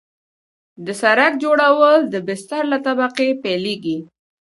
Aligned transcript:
د 0.85 0.87
سرک 1.01 1.33
جوړول 1.43 1.99
د 2.13 2.15
بستر 2.27 2.63
له 2.73 2.77
طبقې 2.87 3.29
پیلیږي 3.43 3.97